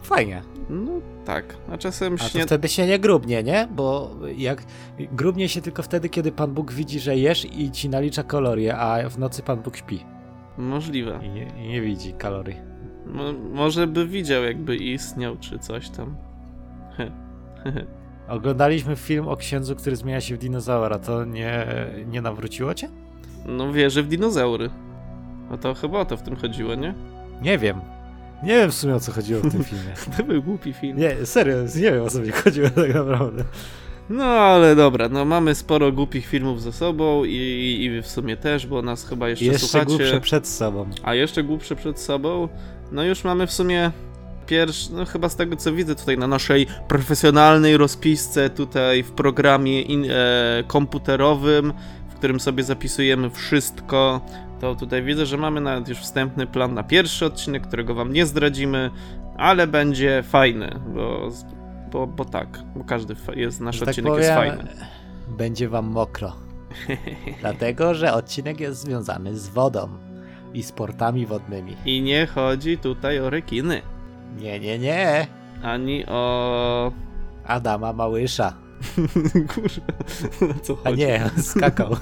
[0.03, 0.41] Fajnie.
[0.69, 0.91] No
[1.25, 2.45] tak, a czasem A to śniad...
[2.45, 3.67] wtedy się nie grubnie, nie?
[3.71, 4.63] Bo jak
[4.99, 9.09] grubnie się tylko wtedy, kiedy Pan Bóg widzi, że jesz i ci nalicza kalorie, a
[9.09, 10.05] w nocy Pan Bóg śpi
[10.57, 11.19] Możliwe.
[11.23, 12.72] i nie, i nie widzi kalorii.
[13.05, 16.15] Mo- może by widział, jakby istniał, czy coś tam.
[18.27, 20.99] Oglądaliśmy film o księdzu, który zmienia się w dinozaura.
[20.99, 21.67] To nie,
[22.07, 22.89] nie nawróciło cię?
[23.45, 24.69] No wierzę w dinozaury.
[25.51, 26.93] A to chyba o to w tym chodziło, nie?
[27.41, 27.81] Nie wiem.
[28.43, 29.93] Nie wiem w sumie o co chodziło w tym filmie.
[30.17, 30.97] To był głupi film.
[30.97, 33.43] Nie, serio, nie wiem o co mi chodziło tak naprawdę.
[34.09, 37.31] No ale dobra, no mamy sporo głupich filmów ze sobą i,
[37.97, 39.85] i w sumie też, bo nas chyba jeszcze, Jeszcze słuchacie.
[39.97, 40.89] głupsze przed sobą.
[41.03, 42.47] A jeszcze głupsze przed sobą.
[42.91, 43.91] No już mamy w sumie
[44.47, 49.81] pierwszy, no chyba z tego co widzę tutaj na naszej profesjonalnej rozpisce tutaj w programie
[49.81, 51.73] in, e, komputerowym,
[52.09, 54.21] w którym sobie zapisujemy wszystko,
[54.59, 58.25] to tutaj widzę, że mamy nawet już wstępny plan na pierwszy odcinek, którego wam nie
[58.25, 58.89] zdradzimy,
[59.37, 61.29] ale będzie fajny, bo,
[61.91, 64.71] bo, bo tak, bo każdy jest, nasz Że tak odcinek jest powiem, fajny.
[65.27, 66.33] Będzie wam mokro.
[67.41, 69.89] Dlatego, że odcinek jest związany z wodą
[70.53, 71.75] i sportami wodnymi.
[71.85, 73.81] I nie chodzi tutaj o rekiny,
[74.39, 75.27] Nie, nie, nie.
[75.63, 76.91] ani o...
[77.47, 78.53] Adama Małysza.
[79.53, 80.97] Kurwa, co A chodzi?
[81.01, 81.95] nie, skakał.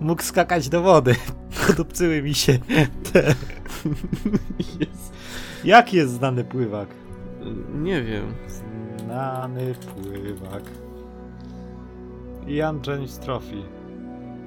[0.00, 1.14] Mógł skakać do wody.
[1.66, 2.58] Podupcyły mi się
[3.12, 3.34] te...
[4.80, 5.12] Jest.
[5.64, 6.88] Jaki jest znany pływak?
[7.74, 8.34] Nie wiem.
[8.98, 10.62] Znany pływak.
[12.46, 13.62] Jan James Trophy.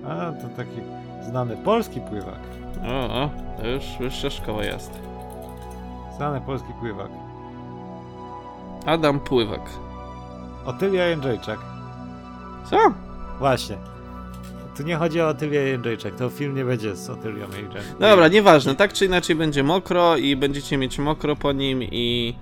[0.08, 0.82] A, to taki
[1.30, 2.40] znany polski pływak.
[2.88, 4.92] O, o, to już wyższa szkoła jest.
[6.18, 7.10] Znany polski pływak.
[8.86, 9.62] Adam Pływak.
[10.66, 11.60] Otylia Jędrzejczak.
[12.70, 12.78] Co?
[13.40, 13.78] Właśnie.
[14.78, 18.00] Tu nie chodzi o Otylię Jędrzejczak, to film nie będzie z Otylią Jędrzejczak.
[18.00, 18.76] Dobra, nieważne.
[18.76, 22.36] Tak czy inaczej będzie mokro i będziecie mieć mokro po nim i...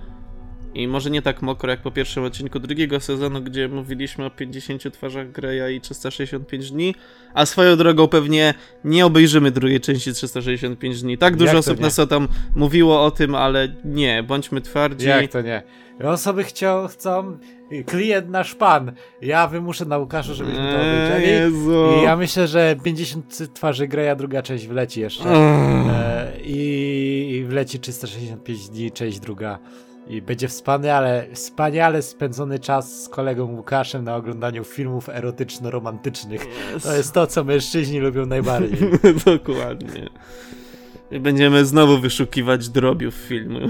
[0.74, 4.92] I może nie tak mokro jak po pierwszym odcinku drugiego sezonu, gdzie mówiliśmy o 50
[4.92, 6.94] twarzach Greya i 365 dni,
[7.34, 11.18] a swoją drogą pewnie nie obejrzymy drugiej części 365 dni.
[11.18, 11.82] Tak dużo osób nie?
[11.82, 15.08] nas o tam mówiło o tym, ale nie, bądźmy twardzi.
[15.08, 15.62] Jak to nie?
[16.04, 17.38] Osoby chciał, chcą,
[17.86, 18.92] klient nasz pan.
[19.22, 21.32] Ja wymuszę na Łukaszu, żebyśmy to Eee, obejrzeli.
[21.32, 22.00] Jezu.
[22.00, 25.30] I ja myślę, że 50 twarzy Greya, druga część wleci jeszcze.
[25.30, 29.58] E, i, I wleci 365 dni, część druga.
[30.06, 36.46] I będzie wspaniale, wspaniale spędzony czas z kolegą Łukaszem na oglądaniu filmów erotyczno-romantycznych.
[36.82, 38.78] To jest to, co mężczyźni lubią najbardziej.
[39.26, 40.08] Dokładnie.
[41.10, 43.60] I będziemy znowu wyszukiwać drobiów filmu.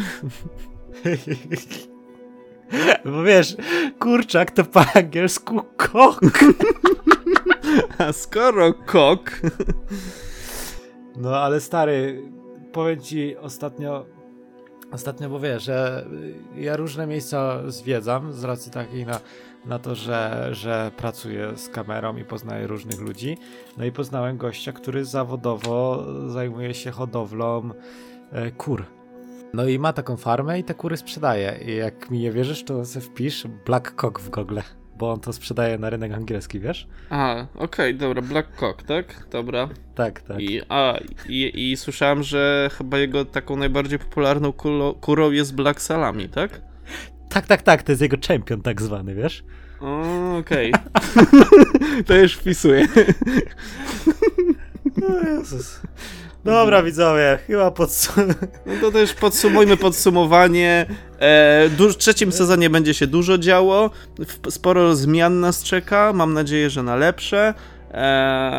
[3.05, 3.57] Bo wiesz,
[3.99, 6.21] kurczak to po angielsku kok.
[7.99, 9.41] A skoro kok.
[11.17, 12.23] No ale stary,
[12.73, 14.07] powiem ci ostatnio,
[14.95, 16.07] ostatnio, bo wiesz, że
[16.57, 19.21] ja różne miejsca zwiedzam z racji takiej na,
[19.67, 23.39] na to, że, że pracuję z kamerą i poznaję różnych ludzi.
[23.79, 27.71] No i poznałem gościa, który zawodowo zajmuje się hodowlą
[28.33, 28.85] e, kur.
[29.55, 31.59] No i ma taką farmę i te kury sprzedaje.
[31.67, 34.59] I jak mi nie wierzysz, to sobie wpisz Black Cock w Google,
[34.99, 36.87] bo on to sprzedaje na rynek angielski, wiesz?
[37.11, 39.27] A, okej, dobra, Black Cock, tak?
[39.31, 39.69] Dobra.
[39.95, 40.41] Tak, tak.
[40.41, 45.83] I, a, i, i słyszałem, że chyba jego taką najbardziej popularną kulo, kurą jest Black
[45.83, 46.61] Salami, tak?
[47.29, 49.45] Tak, tak, tak, to jest jego czempion tak zwany, wiesz?
[49.81, 50.73] O, Okej.
[52.07, 52.87] to już wpisuję.
[55.09, 55.81] O Jezus.
[56.45, 58.29] Dobra, widzowie, chyba podsum...
[58.67, 60.87] No to też podsumujmy podsumowanie.
[61.19, 63.91] E, w trzecim sezonie będzie się dużo działo.
[64.49, 66.13] Sporo zmian nas czeka.
[66.13, 67.55] Mam nadzieję, że na lepsze.
[67.91, 67.97] E,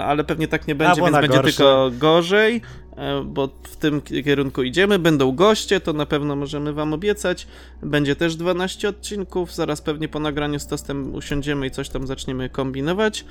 [0.05, 1.57] ale pewnie tak nie będzie, Albo więc będzie gorsze.
[1.57, 2.61] tylko gorzej.
[2.97, 4.99] E, bo w tym ki- kierunku idziemy.
[4.99, 7.47] Będą goście, to na pewno możemy wam obiecać.
[7.83, 9.53] Będzie też 12 odcinków.
[9.53, 13.25] Zaraz pewnie po nagraniu z testem usiądziemy i coś tam zaczniemy kombinować.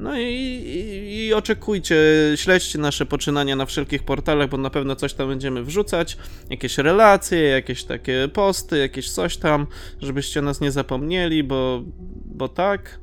[0.00, 1.96] No i, i, i, oczekujcie,
[2.36, 6.16] śledźcie nasze poczynania na wszelkich portalach, bo na pewno coś tam będziemy wrzucać.
[6.50, 9.66] Jakieś relacje, jakieś takie posty, jakieś coś tam,
[10.00, 11.82] żebyście nas nie zapomnieli, bo,
[12.24, 13.00] bo tak.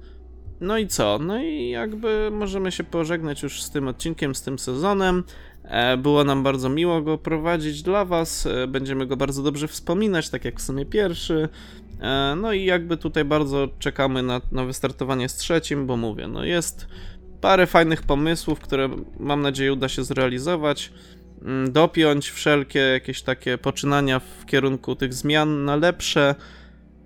[0.61, 1.19] No i co?
[1.21, 5.23] No i jakby możemy się pożegnać już z tym odcinkiem, z tym sezonem.
[5.67, 8.45] E, było nam bardzo miło go prowadzić dla Was.
[8.45, 11.49] E, będziemy go bardzo dobrze wspominać, tak jak w sumie pierwszy.
[12.01, 16.43] E, no i jakby tutaj bardzo czekamy na, na wystartowanie z trzecim, bo mówię, no
[16.45, 16.87] jest
[17.41, 20.91] parę fajnych pomysłów, które mam nadzieję uda się zrealizować.
[21.41, 26.35] Mm, dopiąć wszelkie jakieś takie poczynania w kierunku tych zmian na lepsze.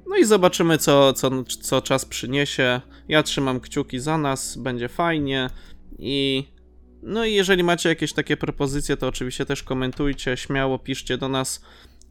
[0.07, 2.81] No i zobaczymy, co, co, co czas przyniesie.
[3.07, 5.49] Ja trzymam kciuki za nas, będzie fajnie.
[5.99, 6.47] I
[7.03, 11.61] no i jeżeli macie jakieś takie propozycje, to oczywiście też komentujcie, śmiało piszcie do nas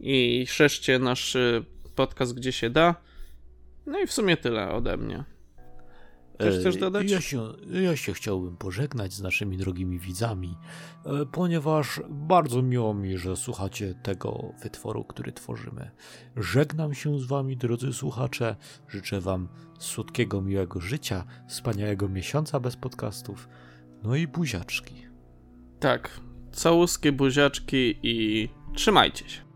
[0.01, 2.95] i szerzcie nasz y, podcast gdzie się da.
[3.87, 5.25] No i w sumie tyle ode mnie.
[6.41, 7.11] Też chcesz dodać?
[7.11, 10.57] Ja się, ja się chciałbym pożegnać z naszymi drogimi widzami,
[11.05, 15.91] e, ponieważ bardzo miło mi, że słuchacie tego wytworu, który tworzymy.
[16.37, 18.57] Żegnam się z wami, drodzy słuchacze.
[18.89, 19.49] Życzę wam
[19.79, 23.49] słodkiego, miłego życia, wspaniałego miesiąca bez podcastów.
[24.03, 24.95] No i buziaczki.
[25.81, 26.21] Tak,
[26.53, 29.50] całuskie buziaczki i trzymajcie się.